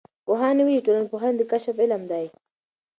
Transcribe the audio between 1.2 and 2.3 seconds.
د کشف علم دی.